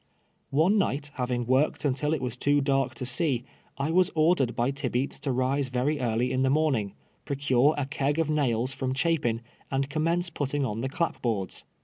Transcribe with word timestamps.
One 0.49 0.79
niglit, 0.79 1.11
having 1.11 1.45
worked 1.45 1.85
until 1.85 2.11
it 2.15 2.23
was 2.23 2.35
too 2.35 2.59
dark 2.59 2.95
to 2.95 3.05
see, 3.05 3.43
I 3.77 3.91
was 3.91 4.09
ordered 4.15 4.55
by 4.55 4.71
Tibeats 4.71 5.19
to 5.19 5.31
rise 5.31 5.69
very 5.69 5.99
early 5.99 6.31
in 6.31 6.41
the 6.41 6.49
morning, 6.49 6.95
procure 7.23 7.75
a 7.77 7.85
keg 7.85 8.17
of 8.17 8.27
nails 8.27 8.73
from 8.73 8.95
Chapin, 8.95 9.41
and 9.69 9.91
commence 9.91 10.31
putting 10.31 10.65
on 10.65 10.81
the 10.81 10.89
chipboards. 10.89 11.65